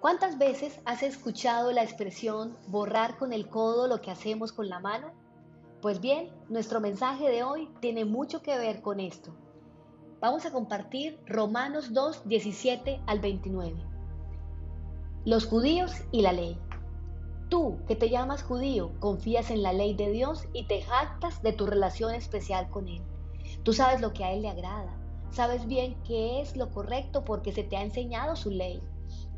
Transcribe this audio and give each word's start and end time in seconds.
¿Cuántas 0.00 0.38
veces 0.38 0.80
has 0.84 1.02
escuchado 1.02 1.72
la 1.72 1.82
expresión 1.82 2.56
borrar 2.68 3.18
con 3.18 3.32
el 3.32 3.48
codo 3.48 3.88
lo 3.88 4.00
que 4.00 4.12
hacemos 4.12 4.52
con 4.52 4.68
la 4.68 4.78
mano? 4.78 5.08
Pues 5.82 6.00
bien, 6.00 6.30
nuestro 6.48 6.80
mensaje 6.80 7.28
de 7.28 7.42
hoy 7.42 7.68
tiene 7.80 8.04
mucho 8.04 8.40
que 8.40 8.56
ver 8.56 8.80
con 8.80 9.00
esto. 9.00 9.34
Vamos 10.20 10.46
a 10.46 10.52
compartir 10.52 11.18
Romanos 11.26 11.92
2, 11.92 12.28
17 12.28 13.00
al 13.08 13.18
29. 13.18 13.74
Los 15.24 15.46
judíos 15.46 15.92
y 16.12 16.22
la 16.22 16.32
ley. 16.32 16.56
Tú, 17.48 17.78
que 17.88 17.96
te 17.96 18.08
llamas 18.08 18.44
judío, 18.44 18.92
confías 19.00 19.50
en 19.50 19.64
la 19.64 19.72
ley 19.72 19.94
de 19.94 20.10
Dios 20.10 20.46
y 20.52 20.68
te 20.68 20.80
jactas 20.82 21.42
de 21.42 21.52
tu 21.52 21.66
relación 21.66 22.14
especial 22.14 22.70
con 22.70 22.86
Él. 22.86 23.02
Tú 23.64 23.72
sabes 23.72 24.00
lo 24.00 24.12
que 24.12 24.22
a 24.22 24.30
Él 24.30 24.42
le 24.42 24.48
agrada, 24.48 24.96
sabes 25.30 25.66
bien 25.66 26.00
qué 26.04 26.40
es 26.40 26.56
lo 26.56 26.70
correcto 26.70 27.24
porque 27.24 27.50
se 27.50 27.64
te 27.64 27.76
ha 27.76 27.82
enseñado 27.82 28.36
su 28.36 28.50
ley. 28.50 28.80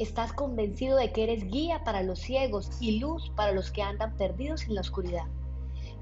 Estás 0.01 0.33
convencido 0.33 0.97
de 0.97 1.13
que 1.13 1.25
eres 1.25 1.45
guía 1.51 1.85
para 1.85 2.03
los 2.03 2.21
ciegos 2.21 2.71
y 2.81 3.01
luz 3.01 3.31
para 3.37 3.53
los 3.53 3.71
que 3.71 3.83
andan 3.83 4.17
perdidos 4.17 4.63
en 4.63 4.75
la 4.75 4.81
oscuridad. 4.81 5.27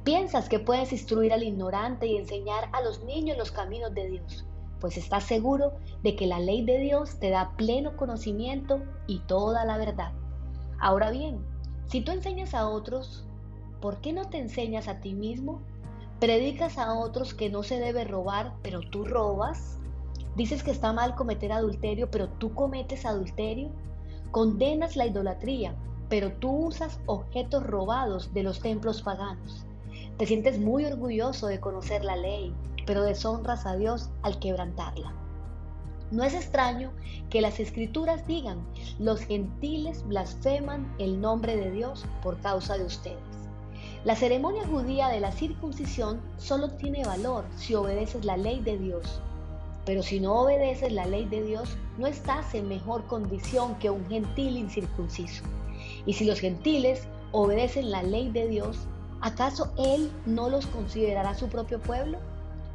Piensas 0.05 0.49
que 0.49 0.61
puedes 0.61 0.93
instruir 0.93 1.33
al 1.33 1.43
ignorante 1.43 2.07
y 2.07 2.17
enseñar 2.17 2.69
a 2.71 2.81
los 2.81 3.03
niños 3.03 3.37
los 3.37 3.51
caminos 3.51 3.93
de 3.95 4.07
Dios, 4.07 4.47
pues 4.79 4.97
estás 4.97 5.25
seguro 5.25 5.73
de 6.05 6.15
que 6.15 6.29
la 6.29 6.39
ley 6.39 6.65
de 6.65 6.79
Dios 6.79 7.19
te 7.19 7.31
da 7.31 7.57
pleno 7.57 7.97
conocimiento 7.97 8.81
y 9.09 9.19
toda 9.27 9.65
la 9.65 9.77
verdad. 9.77 10.13
Ahora 10.79 11.11
bien, 11.11 11.45
si 11.87 12.01
tú 12.01 12.13
enseñas 12.13 12.55
a 12.55 12.69
otros, 12.69 13.27
¿por 13.81 14.01
qué 14.01 14.13
no 14.13 14.31
te 14.31 14.39
enseñas 14.39 14.87
a 14.87 15.01
ti 15.01 15.13
mismo? 15.13 15.61
¿Predicas 16.21 16.79
a 16.79 16.95
otros 16.95 17.35
que 17.35 17.51
no 17.51 17.65
se 17.65 17.81
debe 17.81 18.05
robar, 18.05 18.55
pero 18.63 18.79
tú 18.79 19.05
robas? 19.05 19.81
¿Dices 20.39 20.63
que 20.63 20.71
está 20.71 20.93
mal 20.93 21.17
cometer 21.17 21.51
adulterio, 21.51 22.09
pero 22.13 22.29
tú 22.29 22.55
cometes 22.55 23.05
adulterio? 23.05 23.71
Condenas 24.31 24.95
la 24.95 25.05
idolatría, 25.05 25.75
pero 26.09 26.31
tú 26.31 26.67
usas 26.67 27.01
objetos 27.07 27.67
robados 27.67 28.33
de 28.33 28.45
los 28.45 28.61
templos 28.61 29.03
paganos. 29.03 29.67
Te 30.17 30.27
sientes 30.27 30.61
muy 30.61 30.85
orgulloso 30.85 31.49
de 31.49 31.59
conocer 31.59 32.05
la 32.05 32.15
ley, 32.15 32.55
pero 32.87 33.03
deshonras 33.03 33.67
a 33.67 33.75
Dios 33.75 34.11
al 34.23 34.39
quebrantarla. 34.39 35.13
No 36.13 36.23
es 36.23 36.35
extraño 36.35 36.93
que 37.31 37.41
las 37.41 37.59
escrituras 37.59 38.25
digan, 38.29 38.65
los 39.01 39.23
gentiles 39.23 40.07
blasfeman 40.07 40.95
el 41.01 41.21
nombre 41.21 41.57
de 41.57 41.73
Dios 41.73 42.05
por 42.23 42.39
causa 42.39 42.79
de 42.79 42.85
ustedes. 42.85 43.19
La 44.05 44.15
ceremonia 44.15 44.65
judía 44.69 45.09
de 45.09 45.19
la 45.19 45.33
circuncisión 45.33 46.21
solo 46.37 46.71
tiene 46.71 47.05
valor 47.05 47.45
si 47.57 47.75
obedeces 47.75 48.25
la 48.25 48.37
ley 48.37 48.61
de 48.61 48.79
Dios. 48.79 49.21
Pero 49.89 50.03
si 50.03 50.21
no 50.21 50.43
obedeces 50.43 50.93
la 50.93 51.07
ley 51.07 51.25
de 51.25 51.43
Dios, 51.43 51.79
no 51.97 52.07
estás 52.07 52.55
en 52.55 52.69
mejor 52.69 53.07
condición 53.07 53.75
que 53.77 53.89
un 53.89 54.07
gentil 54.07 54.59
incircunciso. 54.59 55.43
Y 56.05 56.13
si 56.13 56.27
los 56.27 56.41
gentiles 56.41 57.09
obedecen 57.33 57.91
la 57.91 58.03
ley 58.03 58.31
de 58.31 58.49
Dios, 58.49 58.81
¿acaso 59.23 59.73
Él 59.79 60.13
no 60.27 60.51
los 60.51 60.67
considerará 60.67 61.33
su 61.33 61.49
propio 61.49 61.81
pueblo? 61.81 62.19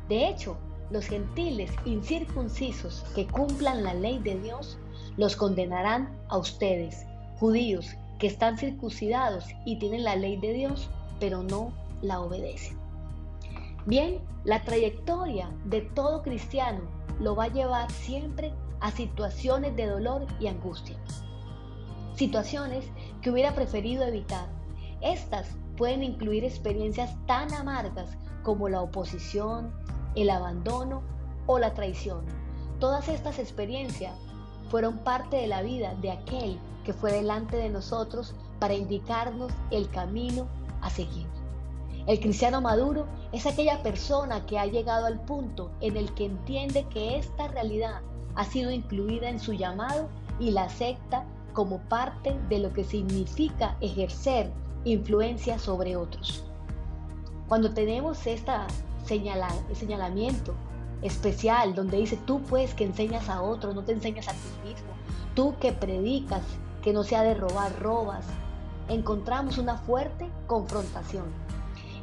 De 0.10 0.28
hecho, 0.28 0.58
los 0.90 1.06
gentiles 1.06 1.70
incircuncisos 1.86 3.04
que 3.14 3.28
cumplan 3.28 3.84
la 3.84 3.94
ley 3.94 4.18
de 4.18 4.40
Dios 4.40 4.80
los 5.16 5.36
condenarán 5.36 6.18
a 6.30 6.40
ustedes, 6.40 7.06
judíos 7.40 7.92
que 8.18 8.26
están 8.26 8.58
circuncidados 8.58 9.46
y 9.66 9.78
tienen 9.78 10.04
la 10.04 10.16
ley 10.16 10.38
de 10.38 10.54
Dios, 10.54 10.90
pero 11.20 11.44
no 11.44 11.72
la 12.02 12.22
obedecen. 12.22 12.76
Bien, 13.86 14.20
la 14.46 14.64
trayectoria 14.64 15.52
de 15.66 15.82
todo 15.82 16.24
cristiano 16.24 17.03
lo 17.20 17.36
va 17.36 17.46
a 17.46 17.54
llevar 17.54 17.92
siempre 17.92 18.54
a 18.80 18.92
situaciones 18.92 19.76
de 19.76 19.88
dolor 19.88 20.26
y 20.40 20.48
angustia. 20.48 20.98
Situaciones 22.16 22.86
que 23.22 23.32
hubiera 23.32 23.56
preferido 23.56 24.04
evitar. 24.04 24.48
Estas 25.02 25.48
pueden 25.78 26.04
incluir 26.04 26.44
experiencias 26.44 27.16
tan 27.26 27.54
amargas 27.54 28.18
como 28.44 28.70
la 28.70 28.82
oposición, 28.82 29.74
el 30.16 30.30
abandono 30.30 31.02
o 31.48 31.60
la 31.60 31.74
traición. 31.74 32.26
Todas 32.80 33.08
estas 33.08 33.40
experiencias 33.40 34.18
fueron 34.70 34.98
parte 35.00 35.38
de 35.38 35.48
la 35.48 35.62
vida 35.62 35.96
de 36.02 36.12
aquel 36.12 36.60
que 36.84 36.94
fue 36.94 37.14
delante 37.14 37.58
de 37.58 37.70
nosotros 37.70 38.36
para 38.60 38.74
indicarnos 38.74 39.52
el 39.72 39.90
camino 39.90 40.48
a 40.82 40.90
seguir. 40.90 41.28
El 42.06 42.20
cristiano 42.20 42.60
maduro 42.60 43.06
es 43.32 43.46
aquella 43.46 43.82
persona 43.82 44.46
que 44.46 44.60
ha 44.60 44.66
llegado 44.66 45.06
al 45.06 45.22
punto 45.22 45.72
en 45.80 45.96
el 45.96 46.14
que 46.14 46.26
entiende 46.26 46.86
que 46.90 47.18
esta 47.18 47.48
realidad 47.48 48.02
ha 48.36 48.44
sido 48.44 48.72
incluida 48.72 49.30
en 49.30 49.40
su 49.40 49.54
llamado 49.54 50.10
y 50.40 50.52
la 50.52 50.64
acepta 50.64 51.24
como 51.54 51.78
parte 51.84 52.36
de 52.50 52.60
lo 52.60 52.74
que 52.74 52.84
significa 52.84 53.78
ejercer 53.80 54.52
influencia 54.84 55.58
sobre 55.60 55.96
otros. 55.96 56.44
Cuando 57.48 57.74
tenemos 57.74 58.18
señala, 58.18 59.50
señalamiento 59.74 60.54
especial 61.04 61.76
donde 61.76 61.98
dice 61.98 62.18
tú 62.26 62.42
pues 62.42 62.74
que 62.74 62.86
enseñas 62.86 63.30
a 63.30 63.42
otros, 63.42 63.76
no 63.76 63.84
te 63.84 63.94
enseñas 63.94 64.28
a 64.28 64.32
ti 64.32 64.70
mismo, 64.70 64.90
tú 65.36 65.56
que 65.60 65.72
predicas 65.72 66.44
que 66.82 66.92
no 66.92 67.04
sea 67.04 67.24
de 67.24 67.34
robar, 67.34 67.80
robas, 67.80 68.26
encontramos 68.90 69.58
una 69.58 69.78
fuerte 69.78 70.30
confrontación. 70.48 71.43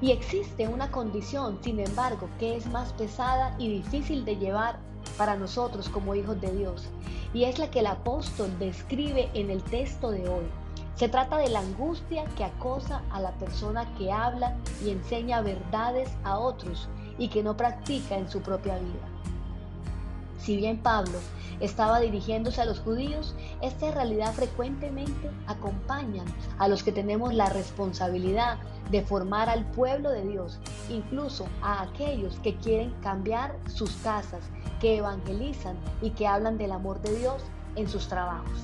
Y 0.00 0.12
existe 0.12 0.66
una 0.66 0.91
condición, 0.91 1.59
sin 1.62 1.78
embargo, 1.81 2.28
que 2.38 2.56
es 2.56 2.66
más 2.66 2.93
pesada 2.94 3.55
y 3.59 3.69
difícil 3.69 4.25
de 4.25 4.37
llevar 4.37 4.78
para 5.19 5.37
nosotros 5.37 5.88
como 5.88 6.15
hijos 6.15 6.41
de 6.41 6.50
Dios, 6.53 6.88
y 7.34 7.44
es 7.44 7.59
la 7.59 7.71
que 7.71 7.81
el 7.81 7.87
apóstol 7.87 8.50
describe 8.59 9.28
en 9.34 9.50
el 9.50 9.62
texto 9.62 10.10
de 10.10 10.28
hoy. 10.28 10.44
Se 10.94 11.09
trata 11.09 11.39
de 11.39 11.49
la 11.49 11.60
angustia 11.60 12.25
que 12.37 12.44
acosa 12.44 13.03
a 13.10 13.21
la 13.21 13.33
persona 13.39 13.87
que 13.97 14.12
habla 14.12 14.56
y 14.84 14.91
enseña 14.91 15.41
verdades 15.41 16.10
a 16.25 16.39
otros 16.39 16.89
y 17.19 17.28
que 17.28 17.43
no 17.43 17.56
practica 17.56 18.16
en 18.16 18.28
su 18.28 18.41
propia 18.41 18.77
vida. 18.78 19.09
Si 20.41 20.56
bien 20.56 20.78
Pablo 20.78 21.19
estaba 21.61 22.01
dirigiéndose 22.01 22.62
a 22.62 22.65
los 22.65 22.81
judíos, 22.81 23.34
esta 23.61 23.91
realidad 23.91 24.33
frecuentemente 24.33 25.31
acompaña 25.47 26.25
a 26.59 26.67
los 26.67 26.83
que 26.83 26.93
tenemos 26.93 27.34
la 27.34 27.51
responsabilidad 27.51 28.59
de 28.91 29.03
formar 29.03 29.51
al 29.51 29.67
pueblo 29.73 30.11
de 30.11 30.27
Dios, 30.27 30.59
incluso 30.89 31.47
a 31.61 31.83
aquellos 31.83 32.39
que 32.41 32.56
quieren 32.56 32.93
cambiar 33.03 33.55
sus 33.69 33.93
casas, 33.97 34.43
que 34.81 34.97
evangelizan 34.97 35.77
y 36.01 36.11
que 36.11 36.27
hablan 36.27 36.57
del 36.57 36.72
amor 36.72 37.01
de 37.03 37.19
Dios 37.19 37.43
en 37.77 37.87
sus 37.87 38.09
trabajos. 38.09 38.61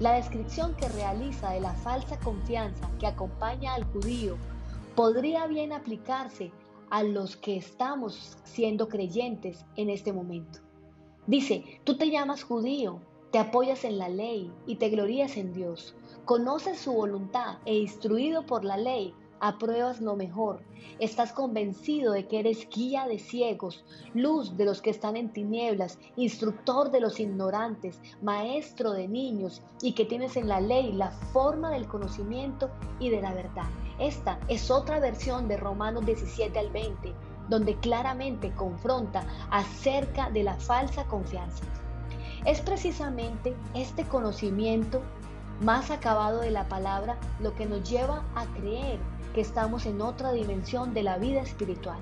La 0.00 0.12
descripción 0.12 0.74
que 0.74 0.88
realiza 0.88 1.50
de 1.50 1.60
la 1.60 1.74
falsa 1.74 2.18
confianza 2.20 2.88
que 2.98 3.06
acompaña 3.06 3.74
al 3.74 3.84
judío 3.84 4.36
podría 4.94 5.46
bien 5.46 5.72
aplicarse 5.72 6.52
a 6.90 7.02
los 7.02 7.36
que 7.36 7.56
estamos 7.56 8.38
siendo 8.44 8.88
creyentes 8.88 9.64
en 9.76 9.90
este 9.90 10.12
momento. 10.12 10.65
Dice, 11.26 11.80
tú 11.82 11.96
te 11.96 12.08
llamas 12.08 12.44
judío, 12.44 13.00
te 13.32 13.38
apoyas 13.38 13.84
en 13.84 13.98
la 13.98 14.08
ley 14.08 14.52
y 14.66 14.76
te 14.76 14.90
glorías 14.90 15.36
en 15.36 15.52
Dios, 15.52 15.96
conoces 16.24 16.78
su 16.78 16.92
voluntad 16.92 17.58
e 17.64 17.74
instruido 17.74 18.46
por 18.46 18.64
la 18.64 18.76
ley, 18.76 19.12
apruebas 19.40 20.00
lo 20.00 20.14
mejor, 20.16 20.60
estás 20.98 21.32
convencido 21.32 22.12
de 22.12 22.26
que 22.26 22.38
eres 22.38 22.68
guía 22.70 23.06
de 23.06 23.18
ciegos, 23.18 23.84
luz 24.14 24.56
de 24.56 24.64
los 24.64 24.80
que 24.80 24.90
están 24.90 25.16
en 25.16 25.32
tinieblas, 25.32 25.98
instructor 26.16 26.90
de 26.90 27.00
los 27.00 27.18
ignorantes, 27.20 28.00
maestro 28.22 28.92
de 28.92 29.08
niños 29.08 29.62
y 29.82 29.92
que 29.92 30.04
tienes 30.04 30.36
en 30.36 30.48
la 30.48 30.60
ley 30.60 30.92
la 30.92 31.10
forma 31.10 31.70
del 31.70 31.88
conocimiento 31.88 32.70
y 33.00 33.10
de 33.10 33.20
la 33.20 33.34
verdad. 33.34 33.68
Esta 33.98 34.38
es 34.48 34.70
otra 34.70 35.00
versión 35.00 35.48
de 35.48 35.56
Romanos 35.56 36.06
17 36.06 36.58
al 36.58 36.70
20, 36.70 37.12
donde 37.48 37.76
claramente 37.76 38.52
confronta 38.52 39.24
acerca 39.50 40.30
de 40.30 40.42
la 40.42 40.54
falsa 40.54 41.04
confianza. 41.04 41.64
Es 42.44 42.60
precisamente 42.60 43.56
este 43.74 44.04
conocimiento 44.04 45.02
más 45.60 45.90
acabado 45.90 46.40
de 46.40 46.50
la 46.50 46.68
palabra 46.68 47.16
lo 47.40 47.54
que 47.54 47.66
nos 47.66 47.88
lleva 47.88 48.24
a 48.34 48.44
creer 48.46 48.98
que 49.34 49.40
estamos 49.40 49.86
en 49.86 50.00
otra 50.00 50.32
dimensión 50.32 50.94
de 50.94 51.02
la 51.02 51.18
vida 51.18 51.40
espiritual. 51.40 51.98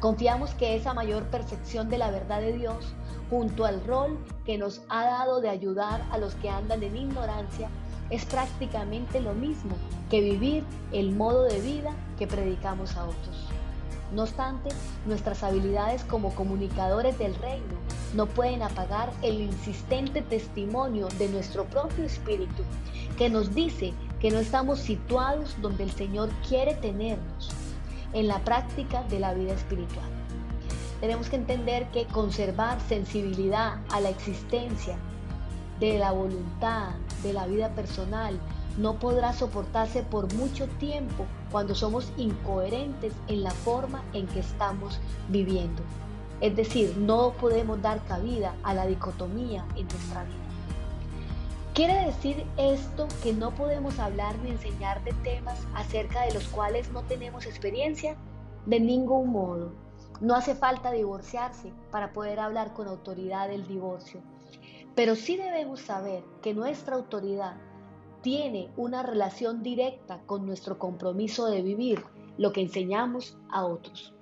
Confiamos 0.00 0.52
que 0.54 0.76
esa 0.76 0.92
mayor 0.92 1.24
perfección 1.24 1.88
de 1.88 1.98
la 1.98 2.10
verdad 2.10 2.40
de 2.40 2.52
Dios, 2.52 2.94
junto 3.30 3.64
al 3.64 3.82
rol 3.86 4.18
que 4.44 4.58
nos 4.58 4.82
ha 4.88 5.04
dado 5.04 5.40
de 5.40 5.48
ayudar 5.48 6.04
a 6.10 6.18
los 6.18 6.34
que 6.34 6.50
andan 6.50 6.82
en 6.82 6.96
ignorancia, 6.96 7.70
es 8.10 8.24
prácticamente 8.26 9.20
lo 9.20 9.32
mismo 9.32 9.76
que 10.10 10.20
vivir 10.20 10.64
el 10.92 11.14
modo 11.14 11.44
de 11.44 11.58
vida 11.60 11.92
que 12.18 12.26
predicamos 12.26 12.96
a 12.96 13.04
otros. 13.04 13.43
No 14.14 14.22
obstante, 14.22 14.68
nuestras 15.06 15.42
habilidades 15.42 16.04
como 16.04 16.32
comunicadores 16.36 17.18
del 17.18 17.34
reino 17.34 17.74
no 18.14 18.26
pueden 18.26 18.62
apagar 18.62 19.12
el 19.22 19.40
insistente 19.40 20.22
testimonio 20.22 21.08
de 21.18 21.28
nuestro 21.28 21.64
propio 21.64 22.04
espíritu 22.04 22.62
que 23.18 23.28
nos 23.28 23.56
dice 23.56 23.92
que 24.20 24.30
no 24.30 24.38
estamos 24.38 24.78
situados 24.78 25.56
donde 25.60 25.82
el 25.82 25.90
Señor 25.90 26.30
quiere 26.48 26.74
tenernos 26.74 27.50
en 28.12 28.28
la 28.28 28.38
práctica 28.44 29.02
de 29.02 29.18
la 29.18 29.34
vida 29.34 29.52
espiritual. 29.52 30.08
Tenemos 31.00 31.28
que 31.28 31.36
entender 31.36 31.88
que 31.90 32.06
conservar 32.06 32.80
sensibilidad 32.88 33.80
a 33.90 34.00
la 34.00 34.10
existencia 34.10 34.96
de 35.80 35.98
la 35.98 36.12
voluntad, 36.12 36.90
de 37.24 37.32
la 37.32 37.46
vida 37.46 37.70
personal, 37.70 38.38
no 38.76 38.98
podrá 38.98 39.32
soportarse 39.32 40.02
por 40.02 40.32
mucho 40.34 40.66
tiempo 40.78 41.26
cuando 41.50 41.74
somos 41.74 42.12
incoherentes 42.16 43.12
en 43.28 43.42
la 43.42 43.50
forma 43.50 44.02
en 44.12 44.26
que 44.26 44.40
estamos 44.40 44.98
viviendo. 45.28 45.82
Es 46.40 46.56
decir, 46.56 46.96
no 46.96 47.32
podemos 47.32 47.80
dar 47.80 48.02
cabida 48.04 48.54
a 48.64 48.74
la 48.74 48.86
dicotomía 48.86 49.64
en 49.76 49.86
nuestra 49.86 50.24
vida. 50.24 50.44
¿Quiere 51.74 52.06
decir 52.06 52.46
esto 52.56 53.08
que 53.22 53.32
no 53.32 53.52
podemos 53.52 53.98
hablar 53.98 54.36
ni 54.38 54.50
enseñar 54.50 55.02
de 55.04 55.12
temas 55.24 55.58
acerca 55.74 56.22
de 56.22 56.34
los 56.34 56.46
cuales 56.48 56.90
no 56.92 57.02
tenemos 57.02 57.46
experiencia? 57.46 58.16
De 58.66 58.78
ningún 58.78 59.30
modo. 59.30 59.72
No 60.20 60.36
hace 60.36 60.54
falta 60.54 60.92
divorciarse 60.92 61.72
para 61.90 62.12
poder 62.12 62.38
hablar 62.38 62.74
con 62.74 62.86
autoridad 62.86 63.48
del 63.48 63.66
divorcio. 63.66 64.20
Pero 64.94 65.16
sí 65.16 65.36
debemos 65.36 65.80
saber 65.80 66.22
que 66.42 66.54
nuestra 66.54 66.94
autoridad 66.94 67.56
tiene 68.24 68.70
una 68.78 69.02
relación 69.02 69.62
directa 69.62 70.22
con 70.24 70.46
nuestro 70.46 70.78
compromiso 70.78 71.44
de 71.44 71.60
vivir 71.60 72.02
lo 72.38 72.54
que 72.54 72.62
enseñamos 72.62 73.36
a 73.50 73.66
otros. 73.66 74.14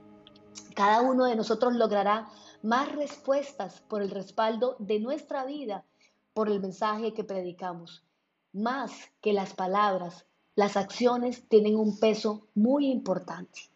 Cada 0.75 1.03
uno 1.03 1.27
de 1.27 1.37
nosotros 1.37 1.75
logrará 1.75 2.29
más 2.63 2.91
respuestas 2.97 3.81
por 3.83 4.03
el 4.03 4.11
respaldo 4.11 4.75
de 4.81 4.99
nuestra 4.99 5.45
vida, 5.45 5.85
por 6.35 6.49
el 6.49 6.61
mensaje 6.61 7.15
que 7.15 7.23
predicamos. 7.23 8.03
Más 8.53 8.91
que 9.21 9.33
las 9.33 9.55
palabras, 9.55 10.27
las 10.57 10.77
acciones 10.77 11.49
tienen 11.49 11.77
un 11.77 12.01
peso 12.01 12.49
muy 12.57 12.91
importante. 12.91 13.72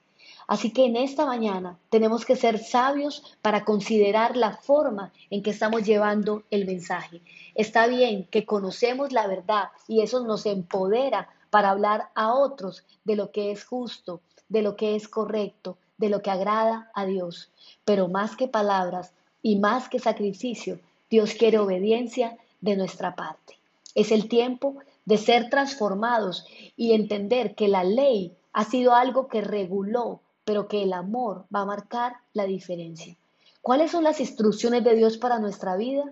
Así 0.46 0.72
que 0.72 0.84
en 0.84 0.96
esta 0.96 1.26
mañana 1.26 1.78
tenemos 1.90 2.24
que 2.24 2.36
ser 2.36 2.58
sabios 2.58 3.22
para 3.42 3.64
considerar 3.64 4.36
la 4.36 4.56
forma 4.56 5.12
en 5.30 5.42
que 5.42 5.50
estamos 5.50 5.82
llevando 5.82 6.44
el 6.50 6.66
mensaje. 6.66 7.20
Está 7.54 7.88
bien 7.88 8.24
que 8.30 8.46
conocemos 8.46 9.12
la 9.12 9.26
verdad 9.26 9.70
y 9.88 10.02
eso 10.02 10.24
nos 10.24 10.46
empodera 10.46 11.28
para 11.50 11.70
hablar 11.70 12.10
a 12.14 12.32
otros 12.32 12.84
de 13.04 13.16
lo 13.16 13.32
que 13.32 13.50
es 13.50 13.64
justo, 13.64 14.20
de 14.48 14.62
lo 14.62 14.76
que 14.76 14.94
es 14.94 15.08
correcto, 15.08 15.78
de 15.98 16.10
lo 16.10 16.22
que 16.22 16.30
agrada 16.30 16.90
a 16.94 17.06
Dios. 17.06 17.50
Pero 17.84 18.06
más 18.06 18.36
que 18.36 18.46
palabras 18.46 19.12
y 19.42 19.56
más 19.56 19.88
que 19.88 19.98
sacrificio, 19.98 20.78
Dios 21.10 21.34
quiere 21.34 21.58
obediencia 21.58 22.36
de 22.60 22.76
nuestra 22.76 23.16
parte. 23.16 23.58
Es 23.94 24.12
el 24.12 24.28
tiempo 24.28 24.76
de 25.04 25.18
ser 25.18 25.50
transformados 25.50 26.44
y 26.76 26.92
entender 26.92 27.54
que 27.54 27.68
la 27.68 27.82
ley 27.82 28.36
ha 28.52 28.64
sido 28.64 28.94
algo 28.94 29.28
que 29.28 29.40
reguló 29.40 30.20
pero 30.46 30.68
que 30.68 30.84
el 30.84 30.92
amor 30.92 31.44
va 31.54 31.62
a 31.62 31.66
marcar 31.66 32.18
la 32.32 32.44
diferencia. 32.44 33.16
¿Cuáles 33.60 33.90
son 33.90 34.04
las 34.04 34.20
instrucciones 34.20 34.84
de 34.84 34.94
Dios 34.94 35.18
para 35.18 35.40
nuestra 35.40 35.76
vida? 35.76 36.04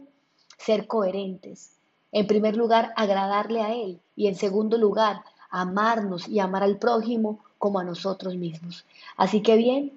Ser 0.59 0.89
coherentes. 0.89 1.79
En 2.11 2.27
primer 2.27 2.57
lugar, 2.57 2.93
agradarle 2.97 3.63
a 3.63 3.73
Él 3.73 4.01
y 4.17 4.27
en 4.27 4.35
segundo 4.35 4.77
lugar, 4.77 5.23
amarnos 5.51 6.27
y 6.29 6.41
amar 6.41 6.65
al 6.65 6.79
prójimo 6.79 7.45
como 7.59 7.79
a 7.79 7.85
nosotros 7.85 8.35
mismos. 8.35 8.85
Así 9.17 9.41
que 9.41 9.57
bien, 9.57 9.97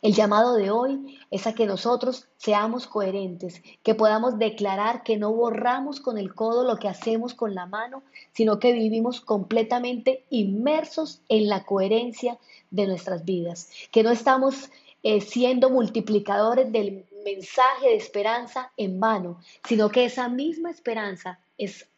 el 0.00 0.14
llamado 0.14 0.54
de 0.54 0.70
hoy 0.70 1.18
es 1.30 1.46
a 1.46 1.54
que 1.54 1.66
nosotros 1.66 2.28
seamos 2.36 2.86
coherentes, 2.86 3.62
que 3.82 3.94
podamos 3.94 4.38
declarar 4.38 5.02
que 5.02 5.16
no 5.16 5.32
borramos 5.32 6.00
con 6.00 6.18
el 6.18 6.34
codo 6.34 6.64
lo 6.64 6.76
que 6.76 6.88
hacemos 6.88 7.34
con 7.34 7.54
la 7.54 7.66
mano, 7.66 8.02
sino 8.32 8.60
que 8.60 8.72
vivimos 8.72 9.20
completamente 9.20 10.24
inmersos 10.30 11.20
en 11.28 11.48
la 11.48 11.64
coherencia 11.64 12.38
de 12.70 12.86
nuestras 12.86 13.24
vidas, 13.24 13.70
que 13.90 14.02
no 14.04 14.10
estamos 14.10 14.70
eh, 15.02 15.20
siendo 15.20 15.70
multiplicadores 15.70 16.70
del 16.70 17.04
mensaje 17.24 17.88
de 17.88 17.96
esperanza 17.96 18.70
en 18.76 19.00
vano, 19.00 19.40
sino 19.64 19.88
que 19.90 20.04
esa 20.04 20.28
misma 20.28 20.70
esperanza 20.70 21.40
es, 21.56 21.88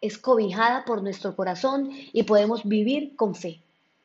es 0.00 0.18
cobijada 0.18 0.84
por 0.84 1.02
nuestro 1.02 1.36
corazón 1.36 1.90
y 1.90 2.22
podemos 2.22 2.64
vivir 2.64 3.16
con 3.16 3.34
fe. 3.34 3.63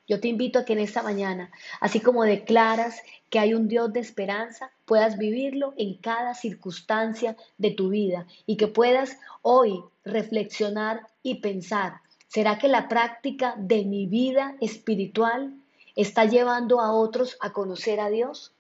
Yo 0.10 0.20
te 0.20 0.28
invito 0.28 0.58
a 0.58 0.66
que 0.66 0.74
en 0.74 0.80
esta 0.80 1.04
mañana, 1.04 1.52
así 1.80 2.00
como 2.00 2.24
declaras 2.24 3.00
que 3.30 3.38
hay 3.38 3.54
un 3.54 3.68
Dios 3.68 3.94
de 3.94 4.00
esperanza, 4.00 4.72
puedas 4.86 5.20
vivirlo 5.20 5.76
en 5.78 5.94
cada 5.98 6.34
circunstancia 6.34 7.38
de 7.60 7.70
tu 7.70 7.90
vida 7.90 8.26
y 8.48 8.58
que 8.58 8.68
puedas 8.68 9.18
hoy 9.44 9.84
reflexionar 10.04 11.06
y 11.22 11.36
pensar, 11.36 12.02
¿será 12.28 12.58
que 12.58 12.68
la 12.68 12.88
práctica 12.88 13.54
de 13.60 13.86
mi 13.86 14.08
vida 14.08 14.56
espiritual 14.62 15.54
está 15.96 16.26
llevando 16.26 16.82
a 16.82 16.92
otros 16.92 17.38
a 17.40 17.54
conocer 17.54 18.00
a 18.00 18.10
Dios? 18.10 18.52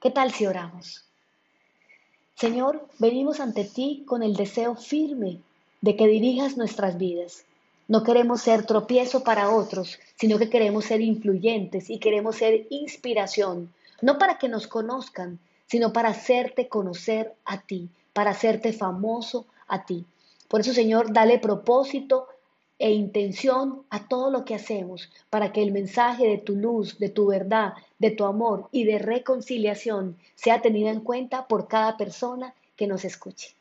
¿Qué 0.00 0.10
tal 0.10 0.32
si 0.32 0.44
oramos? 0.44 1.04
Señor, 2.34 2.88
venimos 2.98 3.38
ante 3.38 3.62
ti 3.62 4.02
con 4.04 4.24
el 4.24 4.34
deseo 4.34 4.74
firme 4.74 5.38
de 5.82 5.94
que 5.94 6.08
dirijas 6.08 6.56
nuestras 6.56 6.98
vidas 6.98 7.46
no 7.88 8.02
queremos 8.02 8.42
ser 8.42 8.66
tropiezo 8.66 9.22
para 9.22 9.50
otros, 9.50 9.98
sino 10.16 10.38
que 10.38 10.50
queremos 10.50 10.86
ser 10.86 11.00
influyentes 11.00 11.88
y 11.90 11.98
queremos 11.98 12.36
ser 12.36 12.66
inspiración, 12.70 13.72
no 14.02 14.18
para 14.18 14.38
que 14.38 14.48
nos 14.48 14.66
conozcan, 14.66 15.38
sino 15.66 15.92
para 15.92 16.10
hacerte 16.10 16.68
conocer 16.68 17.34
a 17.44 17.60
ti, 17.60 17.88
para 18.12 18.30
hacerte 18.30 18.72
famoso 18.72 19.46
a 19.68 19.84
ti. 19.84 20.04
Por 20.48 20.60
eso, 20.60 20.72
Señor, 20.72 21.12
dale 21.12 21.38
propósito 21.38 22.28
e 22.78 22.90
intención 22.92 23.82
a 23.88 24.06
todo 24.06 24.30
lo 24.30 24.44
que 24.44 24.54
hacemos, 24.54 25.10
para 25.30 25.52
que 25.52 25.62
el 25.62 25.72
mensaje 25.72 26.26
de 26.26 26.38
tu 26.38 26.54
luz, 26.54 26.98
de 26.98 27.08
tu 27.08 27.26
verdad, 27.26 27.72
de 27.98 28.10
tu 28.10 28.24
amor 28.24 28.68
y 28.70 28.84
de 28.84 28.98
reconciliación 28.98 30.16
sea 30.34 30.60
tenido 30.60 30.90
en 30.90 31.00
cuenta 31.00 31.46
por 31.46 31.68
cada 31.68 31.96
persona 31.96 32.54
que 32.76 32.86
nos 32.86 33.04
escuche. 33.04 33.54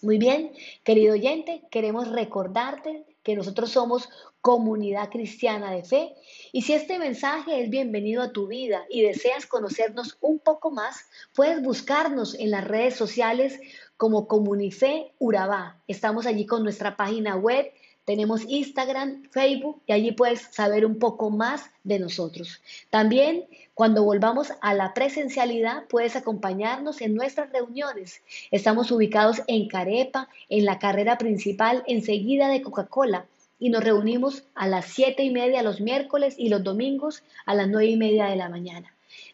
Muy 0.00 0.18
bien, 0.18 0.52
querido 0.84 1.14
oyente, 1.14 1.62
queremos 1.70 2.08
recordarte 2.08 3.04
que 3.28 3.36
nosotros 3.36 3.72
somos 3.72 4.08
comunidad 4.40 5.10
cristiana 5.10 5.70
de 5.70 5.84
fe. 5.84 6.14
Y 6.50 6.62
si 6.62 6.72
este 6.72 6.98
mensaje 6.98 7.62
es 7.62 7.68
bienvenido 7.68 8.22
a 8.22 8.32
tu 8.32 8.46
vida 8.46 8.86
y 8.88 9.02
deseas 9.02 9.44
conocernos 9.44 10.16
un 10.22 10.38
poco 10.38 10.70
más, 10.70 11.04
puedes 11.34 11.62
buscarnos 11.62 12.34
en 12.34 12.50
las 12.50 12.66
redes 12.66 12.96
sociales 12.96 13.60
como 13.98 14.26
Comunife 14.26 15.12
Urabá. 15.18 15.76
Estamos 15.86 16.24
allí 16.24 16.46
con 16.46 16.62
nuestra 16.62 16.96
página 16.96 17.36
web 17.36 17.70
tenemos 18.08 18.40
Instagram, 18.48 19.24
Facebook 19.32 19.82
y 19.86 19.92
allí 19.92 20.12
puedes 20.12 20.40
saber 20.40 20.86
un 20.86 20.98
poco 20.98 21.28
más 21.28 21.68
de 21.84 21.98
nosotros. 21.98 22.62
También 22.88 23.44
cuando 23.74 24.02
volvamos 24.02 24.50
a 24.62 24.72
la 24.72 24.94
presencialidad 24.94 25.84
puedes 25.90 26.16
acompañarnos 26.16 27.02
en 27.02 27.14
nuestras 27.14 27.52
reuniones. 27.52 28.22
Estamos 28.50 28.90
ubicados 28.90 29.42
en 29.46 29.68
Carepa, 29.68 30.30
en 30.48 30.64
la 30.64 30.78
carrera 30.78 31.18
principal 31.18 31.84
enseguida 31.86 32.48
de 32.48 32.62
Coca-Cola 32.62 33.26
y 33.58 33.68
nos 33.68 33.84
reunimos 33.84 34.44
a 34.54 34.66
las 34.68 34.86
siete 34.86 35.22
y 35.22 35.30
media 35.30 35.62
los 35.62 35.82
miércoles 35.82 36.34
y 36.38 36.48
los 36.48 36.64
domingos 36.64 37.22
a 37.44 37.54
las 37.54 37.68
nueve 37.68 37.90
y 37.90 37.98
media 37.98 38.28
de 38.28 38.36
la 38.36 38.48
mañana. 38.48 38.90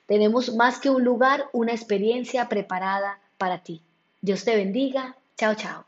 Tenemos 0.07 0.53
más 0.57 0.81
que 0.81 0.91
un 0.91 1.05
lugar, 1.05 1.45
una 1.53 1.71
experiencia 1.71 2.49
preparada 2.49 3.21
para 3.39 3.63
ti. 3.63 3.83
Dios 4.25 4.43
te 4.45 4.57
bendiga. 4.57 5.17
Chao, 5.37 5.55
chao. 5.55 5.87